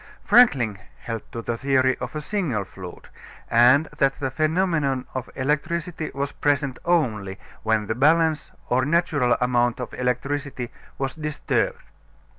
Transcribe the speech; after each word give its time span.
Franklin 0.25 0.79
held 1.03 1.21
to 1.31 1.43
the 1.43 1.55
theory 1.57 1.95
of 1.99 2.15
a 2.15 2.21
single 2.21 2.63
fluid, 2.65 3.07
and 3.51 3.87
that 3.99 4.15
the 4.19 4.31
phenomenon 4.31 5.05
of 5.13 5.29
electricity 5.35 6.09
was 6.15 6.31
present 6.31 6.79
only 6.85 7.37
when 7.61 7.85
the 7.85 7.93
balance 7.93 8.49
or 8.67 8.83
natural 8.83 9.37
amount 9.39 9.79
of 9.79 9.93
electricity 9.93 10.71
was 10.97 11.13
disturbed. 11.13 11.77